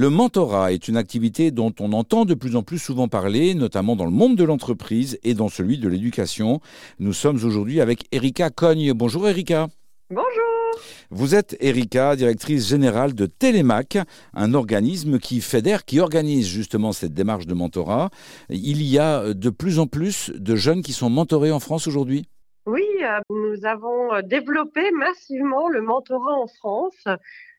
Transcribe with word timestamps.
Le 0.00 0.10
mentorat 0.10 0.72
est 0.72 0.86
une 0.86 0.96
activité 0.96 1.50
dont 1.50 1.74
on 1.80 1.92
entend 1.92 2.24
de 2.24 2.34
plus 2.34 2.54
en 2.54 2.62
plus 2.62 2.78
souvent 2.78 3.08
parler, 3.08 3.54
notamment 3.54 3.96
dans 3.96 4.04
le 4.04 4.12
monde 4.12 4.36
de 4.36 4.44
l'entreprise 4.44 5.18
et 5.24 5.34
dans 5.34 5.48
celui 5.48 5.76
de 5.76 5.88
l'éducation. 5.88 6.60
Nous 7.00 7.12
sommes 7.12 7.44
aujourd'hui 7.44 7.80
avec 7.80 8.04
Erika 8.12 8.48
Cogne. 8.50 8.92
Bonjour 8.92 9.28
Erika. 9.28 9.66
Bonjour. 10.08 10.80
Vous 11.10 11.34
êtes 11.34 11.56
Erika, 11.58 12.14
directrice 12.14 12.68
générale 12.68 13.12
de 13.12 13.26
Télémac, 13.26 13.98
un 14.34 14.54
organisme 14.54 15.18
qui 15.18 15.40
fédère, 15.40 15.84
qui 15.84 15.98
organise 15.98 16.46
justement 16.46 16.92
cette 16.92 17.12
démarche 17.12 17.48
de 17.48 17.54
mentorat. 17.54 18.10
Il 18.50 18.84
y 18.84 19.00
a 19.00 19.34
de 19.34 19.50
plus 19.50 19.80
en 19.80 19.88
plus 19.88 20.30
de 20.32 20.54
jeunes 20.54 20.82
qui 20.82 20.92
sont 20.92 21.10
mentorés 21.10 21.50
en 21.50 21.58
France 21.58 21.88
aujourd'hui? 21.88 22.28
Oui, 22.66 22.86
euh, 23.02 23.18
nous 23.30 23.66
avons 23.66 24.22
développé 24.22 24.92
massivement 24.92 25.68
le 25.68 25.82
mentorat 25.82 26.34
en 26.34 26.46
France. 26.46 27.08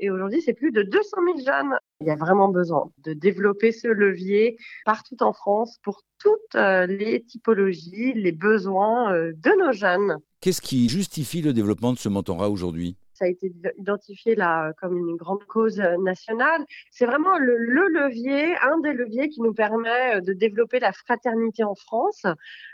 Et 0.00 0.10
aujourd'hui, 0.10 0.42
c'est 0.42 0.54
plus 0.54 0.72
de 0.72 0.82
200 0.82 1.16
000 1.36 1.38
jeunes. 1.46 1.78
Il 2.04 2.08
y 2.08 2.10
a 2.10 2.16
vraiment 2.16 2.48
besoin 2.48 2.90
de 3.04 3.14
développer 3.14 3.72
ce 3.72 3.88
levier 3.88 4.58
partout 4.84 5.16
en 5.22 5.32
France 5.32 5.78
pour 5.82 6.02
toutes 6.18 6.54
euh, 6.54 6.84
les 6.86 7.22
typologies, 7.22 8.12
les 8.12 8.32
besoins 8.32 9.14
euh, 9.14 9.32
de 9.32 9.64
nos 9.64 9.72
jeunes. 9.72 10.18
Qu'est-ce 10.42 10.60
qui 10.60 10.90
justifie 10.90 11.40
le 11.40 11.54
développement 11.54 11.94
de 11.94 11.98
ce 11.98 12.10
mentorat 12.10 12.50
aujourd'hui? 12.50 12.98
Ça 13.14 13.26
a 13.26 13.28
été 13.28 13.52
identifié 13.78 14.34
là 14.34 14.72
comme 14.80 14.96
une 14.98 15.16
grande 15.16 15.44
cause 15.44 15.80
euh, 15.80 15.96
nationale. 15.98 16.64
C'est 16.90 17.06
vraiment 17.06 17.38
le, 17.38 17.56
levier, 17.56 18.56
un 18.56 18.78
des 18.78 18.92
leviers 18.92 19.28
qui 19.28 19.40
nous 19.40 19.54
permet 19.54 20.16
euh, 20.16 20.20
de 20.20 20.32
développer 20.32 20.80
la 20.80 20.92
fraternité 20.92 21.62
en 21.62 21.74
France. 21.74 22.26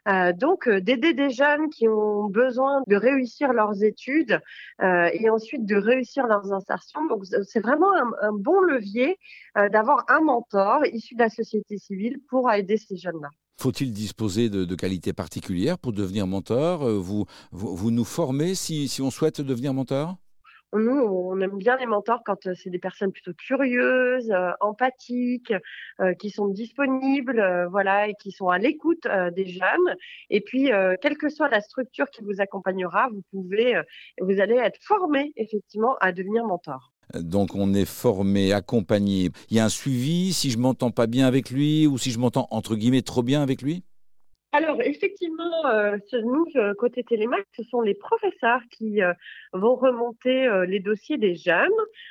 Euh, 0.08 0.32
donc, 0.32 0.68
d'aider 0.68 1.12
des 1.12 1.30
jeunes 1.30 1.68
qui 1.68 1.88
ont 1.88 2.28
besoin 2.28 2.82
de 2.86 2.96
réussir 2.96 3.52
leurs 3.52 3.82
études 3.82 4.40
et 4.82 5.28
ensuite 5.30 5.66
de 5.66 5.76
réussir 5.76 6.26
leurs 6.26 6.52
insertions. 6.52 7.04
Donc, 7.06 7.24
c'est 7.42 7.60
vraiment 7.60 7.92
un, 8.22 8.32
bon 8.32 8.60
levier 8.60 9.18
d'avoir 9.72 10.04
un 10.08 10.20
mentor 10.20 10.86
issu 10.86 11.14
de 11.14 11.20
la 11.20 11.28
société 11.28 11.76
civile 11.78 12.18
pour 12.28 12.50
aider 12.50 12.76
ces 12.76 12.96
jeunes-là. 12.96 13.28
Faut-il 13.58 13.92
disposer 13.92 14.48
de, 14.48 14.74
qualités 14.74 15.12
particulières 15.12 15.78
pour 15.78 15.92
devenir 15.92 16.26
mentor? 16.26 16.88
Vous, 16.88 17.26
vous, 17.52 17.90
nous 17.90 18.04
formez 18.04 18.54
si, 18.54 18.88
si 18.88 19.02
on 19.02 19.10
souhaite 19.10 19.40
devenir 19.40 19.74
mentor? 19.74 20.16
Nous, 20.78 20.92
on 20.92 21.40
aime 21.40 21.56
bien 21.56 21.76
les 21.76 21.86
mentors 21.86 22.22
quand 22.24 22.46
euh, 22.46 22.54
c'est 22.54 22.70
des 22.70 22.78
personnes 22.78 23.12
plutôt 23.12 23.32
curieuses, 23.34 24.30
euh, 24.30 24.52
empathiques, 24.60 25.52
euh, 26.00 26.14
qui 26.14 26.30
sont 26.30 26.48
disponibles, 26.48 27.68
voilà, 27.70 28.08
et 28.08 28.14
qui 28.20 28.30
sont 28.30 28.48
à 28.48 28.58
l'écoute 28.58 29.06
des 29.34 29.46
jeunes. 29.46 29.96
Et 30.28 30.40
puis, 30.40 30.70
quelle 31.00 31.16
que 31.16 31.28
soit 31.28 31.48
la 31.48 31.60
structure 31.60 32.08
qui 32.10 32.22
vous 32.22 32.40
accompagnera, 32.40 33.08
vous 33.08 33.22
pouvez, 33.30 33.80
vous 34.20 34.40
allez 34.40 34.56
être 34.56 34.78
formé 34.82 35.32
effectivement 35.36 35.96
à 36.00 36.12
devenir 36.12 36.44
mentor. 36.44 36.92
Donc 37.14 37.54
on 37.54 37.74
est 37.74 37.84
formé, 37.84 38.52
accompagné. 38.52 39.30
Il 39.50 39.56
y 39.56 39.60
a 39.60 39.64
un 39.64 39.68
suivi 39.68 40.32
si 40.32 40.50
je 40.50 40.58
m'entends 40.58 40.90
pas 40.90 41.06
bien 41.06 41.26
avec 41.26 41.50
lui 41.50 41.86
ou 41.86 41.98
si 41.98 42.10
je 42.10 42.18
m'entends 42.18 42.46
entre 42.50 42.76
guillemets 42.76 43.02
trop 43.02 43.22
bien 43.22 43.42
avec 43.42 43.62
lui? 43.62 43.82
Alors, 44.52 44.82
effectivement, 44.82 45.66
euh, 45.66 45.96
nous, 46.24 46.44
côté 46.76 47.04
Télémac, 47.04 47.46
ce 47.56 47.62
sont 47.62 47.82
les 47.82 47.94
professeurs 47.94 48.62
qui 48.68 49.00
euh, 49.00 49.12
vont 49.52 49.76
remonter 49.76 50.48
euh, 50.48 50.66
les 50.66 50.80
dossiers 50.80 51.18
des 51.18 51.36
jeunes. 51.36 51.70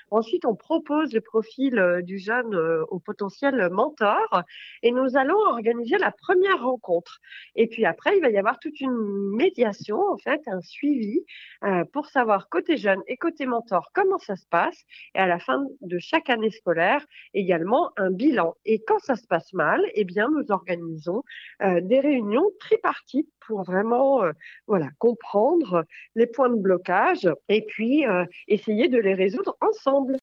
Ensuite, 0.10 0.46
on 0.46 0.56
propose 0.56 1.12
le 1.14 1.20
profil 1.20 1.78
euh, 1.78 2.02
du 2.02 2.18
jeune 2.18 2.56
au 2.90 3.00
potentiel 3.00 3.70
mentor 3.72 4.44
et 4.84 4.92
nous 4.92 5.18
allons 5.18 5.38
organiser 5.38 5.98
la 5.98 6.12
première 6.12 6.64
rencontre. 6.64 7.20
Et 7.56 7.68
puis 7.68 7.86
après, 7.86 8.16
il 8.16 8.22
va 8.22 8.30
y 8.30 8.38
avoir 8.38 8.58
toute 8.60 8.80
une 8.80 9.36
médiation, 9.36 10.00
en 10.00 10.18
fait, 10.18 10.42
un 10.48 10.62
suivi 10.62 11.26
pour 11.92 12.08
savoir 12.08 12.50
côté 12.50 12.78
jeune 12.78 13.02
et 13.08 13.18
côté 13.18 13.46
mentor 13.46 13.92
comment 13.94 14.18
ça 14.18 14.36
se 14.36 14.48
passe. 14.48 14.84
Et 15.16 15.20
à 15.20 15.28
la 15.28 15.40
fin 15.40 15.66
de 15.82 16.00
chaque 16.00 16.30
année 16.30 16.52
scolaire, 16.52 17.06
également 17.34 17.92
un 17.98 18.12
bilan. 18.12 18.56
Et 18.66 18.82
quand 18.84 19.00
ça 19.00 19.16
se 19.16 19.28
passe 19.28 19.52
mal, 19.54 19.82
eh 19.94 20.06
bien, 20.06 20.30
nous 20.30 20.52
organisons 20.52 21.24
des 21.62 22.00
réunions 22.00 22.29
tripartite 22.60 23.30
pour 23.46 23.64
vraiment 23.64 24.24
euh, 24.24 24.32
voilà, 24.68 24.88
comprendre 25.00 25.86
les 26.16 26.28
points 26.28 26.50
de 26.50 26.60
blocage 26.62 27.28
et 27.50 27.66
puis 27.68 28.06
euh, 28.06 28.26
essayer 28.48 28.88
de 28.88 29.00
les 29.00 29.14
résoudre 29.14 29.58
ensemble. 29.62 30.18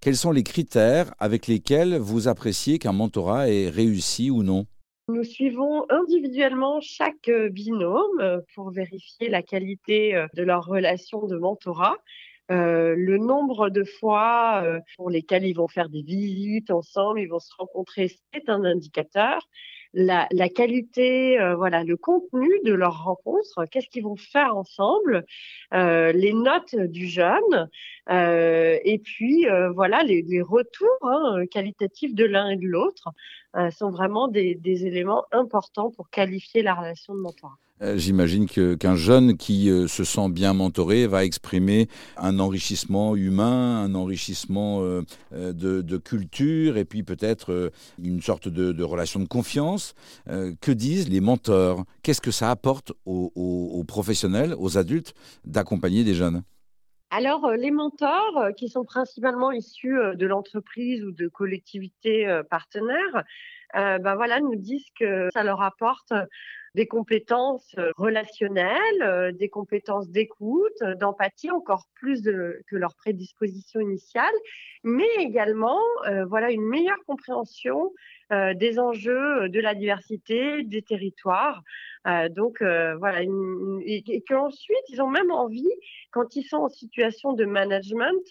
Quels 0.00 0.16
sont 0.16 0.32
les 0.32 0.42
critères 0.42 1.14
avec 1.18 1.46
lesquels 1.46 1.96
vous 1.96 2.28
appréciez 2.28 2.78
qu'un 2.78 2.92
mentorat 2.92 3.48
est 3.50 3.68
réussi 3.68 4.30
ou 4.30 4.42
non? 4.42 4.66
Nous 5.08 5.24
suivons 5.24 5.84
individuellement 5.90 6.80
chaque 6.80 7.28
euh, 7.28 7.48
binôme 7.48 8.42
pour 8.54 8.70
vérifier 8.70 9.28
la 9.28 9.42
qualité 9.42 10.26
de 10.34 10.42
leur 10.42 10.64
relation 10.64 11.26
de 11.26 11.36
mentorat. 11.36 11.96
le 12.48 13.16
nombre 13.18 13.68
de 13.68 13.84
fois 13.84 14.64
pour 14.96 15.10
lesquelles 15.10 15.44
ils 15.44 15.54
vont 15.54 15.68
faire 15.68 15.88
des 15.88 16.02
visites 16.02 16.70
ensemble, 16.70 17.20
ils 17.20 17.28
vont 17.28 17.38
se 17.38 17.54
rencontrer, 17.58 18.10
c'est 18.32 18.48
un 18.48 18.64
indicateur 18.64 19.48
la, 19.94 20.26
la 20.30 20.48
qualité, 20.48 21.38
euh, 21.40 21.54
voilà, 21.54 21.84
le 21.84 21.96
contenu 21.96 22.48
de 22.64 22.72
leur 22.72 23.04
rencontre, 23.04 23.66
qu'est-ce 23.70 23.88
qu'ils 23.88 24.04
vont 24.04 24.16
faire 24.16 24.56
ensemble, 24.56 25.24
euh, 25.74 26.12
les 26.12 26.32
notes 26.32 26.74
du 26.76 27.06
jeune, 27.06 27.68
euh, 28.10 28.78
et 28.84 28.98
puis 28.98 29.48
euh, 29.48 29.70
voilà 29.70 30.02
les, 30.02 30.42
retours 30.42 30.98
hein, 31.02 31.44
qualitatifs 31.50 32.14
de 32.14 32.24
l'un 32.24 32.50
et 32.50 32.56
de 32.56 32.66
l'autre 32.66 33.10
sont 33.70 33.90
vraiment 33.90 34.28
des, 34.28 34.54
des, 34.54 34.86
éléments 34.86 35.24
importants 35.30 35.90
pour 35.90 36.08
qualifier 36.08 36.62
la 36.62 36.74
relation 36.74 37.14
de 37.14 37.20
mentorat. 37.20 37.58
J'imagine 37.96 38.46
qu'un 38.46 38.96
jeune 38.96 39.36
qui 39.36 39.68
se 39.88 40.04
sent 40.04 40.28
bien 40.30 40.52
mentoré 40.52 41.06
va 41.06 41.24
exprimer 41.24 41.88
un 42.16 42.38
enrichissement 42.38 43.16
humain, 43.16 43.82
un 43.82 43.94
enrichissement 43.94 44.82
de, 45.32 45.52
de, 45.52 45.96
culture 45.96 46.76
et 46.76 46.84
puis 46.84 47.02
peut-être 47.02 47.72
une 48.00 48.20
sorte 48.20 48.48
de, 48.48 48.82
relation 48.82 49.20
de 49.20 49.26
confiance. 49.26 49.94
que 50.26 50.72
disent 50.72 51.08
les 51.08 51.20
mentors? 51.20 51.84
Qu'est-ce 52.02 52.20
que 52.20 52.30
ça 52.30 52.50
apporte 52.50 52.92
aux, 53.04 53.84
professionnels, 53.86 54.54
aux 54.58 54.78
adultes 54.78 55.14
d'accompagner 55.44 56.04
des 56.04 56.14
jeunes? 56.14 56.42
Alors, 57.14 57.44
euh, 57.44 57.56
les 57.56 57.70
mentors, 57.70 58.38
euh, 58.38 58.52
qui 58.52 58.70
sont 58.70 58.84
principalement 58.84 59.52
issus 59.52 59.98
euh, 59.98 60.14
de 60.14 60.26
l'entreprise 60.26 61.04
ou 61.04 61.12
de 61.12 61.28
collectivités 61.28 62.40
partenaires, 62.48 63.24
ben 63.74 64.14
voilà, 64.16 64.40
nous 64.40 64.56
disent 64.56 64.90
que 64.98 65.28
ça 65.32 65.42
leur 65.42 65.62
apporte 65.62 66.12
des 66.74 66.86
compétences 66.86 67.74
relationnelles, 67.96 69.36
des 69.38 69.48
compétences 69.48 70.08
d'écoute, 70.08 70.82
d'empathie, 70.98 71.50
encore 71.50 71.84
plus 71.94 72.22
que 72.22 72.76
leur 72.76 72.94
prédisposition 72.94 73.80
initiale, 73.80 74.32
mais 74.82 75.08
également 75.18 75.80
voilà 76.28 76.50
une 76.50 76.64
meilleure 76.64 77.02
compréhension 77.06 77.92
des 78.30 78.78
enjeux 78.78 79.48
de 79.48 79.60
la 79.60 79.74
diversité 79.74 80.62
des 80.62 80.82
territoires. 80.82 81.62
donc 82.30 82.62
voilà, 82.62 83.22
et, 83.22 84.02
et 84.06 84.22
qu'ensuite 84.26 84.88
ils 84.88 85.02
ont 85.02 85.10
même 85.10 85.30
envie, 85.30 85.68
quand 86.10 86.36
ils 86.36 86.44
sont 86.44 86.58
en 86.58 86.68
situation 86.68 87.32
de 87.34 87.44
management, 87.44 88.22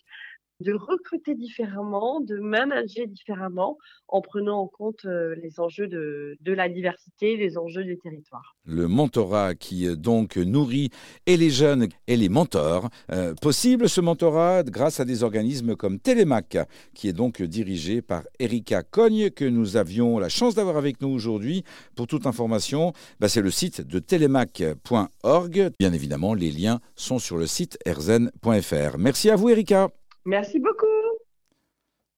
de 0.62 0.74
recruter 0.74 1.36
différemment, 1.36 2.22
de 2.22 2.38
manager 2.38 3.08
différemment 3.08 3.78
en 4.08 4.22
prenant 4.22 4.60
en 4.60 4.68
compte 4.68 5.06
euh, 5.06 5.36
les 5.42 5.60
enjeux 5.60 5.88
de, 5.88 6.38
la 6.46 6.70
diversité, 6.70 7.38
les 7.38 7.58
enjeux 7.58 7.84
des 7.84 7.98
territoires. 7.98 8.56
Le 8.66 8.88
mentorat 8.88 9.56
qui 9.56 9.88
euh, 9.88 9.96
donc 9.96 10.38
nourrit 10.38 10.90
et 11.26 11.38
les 11.38 11.50
jeunes 11.50 11.88
et 12.08 12.18
les 12.18 12.30
mentors. 12.30 12.90
Euh, 13.12 13.34
possible 13.34 13.90
ce 13.90 14.02
mentorat 14.02 14.64
grâce 14.64 15.00
à 15.00 15.06
des 15.06 15.24
organismes 15.24 15.76
comme 15.76 16.00
Télémac, 16.00 16.58
qui 16.94 17.08
est 17.08 17.14
donc 17.14 17.42
dirigé 17.42 18.02
par 18.02 18.24
Erika 18.40 18.84
Cogne, 18.84 19.30
que 19.30 19.46
nous 19.46 19.78
avions 19.78 20.20
la 20.20 20.30
chance 20.30 20.56
d'avoir 20.56 20.78
avec 20.78 21.02
nous 21.02 21.10
aujourd'hui. 21.10 21.64
Pour 21.96 22.08
toute 22.08 22.28
information, 22.28 22.94
bah, 23.20 23.30
c'est 23.30 23.42
le 23.42 23.52
site 23.52 23.82
de 23.82 24.00
télémac.org. 24.00 25.72
Bien 25.80 25.94
évidemment, 25.94 26.34
les 26.34 26.52
liens 26.52 26.80
sont 26.96 27.20
sur 27.20 27.38
le 27.38 27.48
site 27.48 27.78
erzen.fr. 27.86 28.98
Merci 28.98 29.30
à 29.30 29.36
vous 29.36 29.50
Erika. 29.50 29.90
Merci 30.26 30.60
beaucoup. 30.60 31.01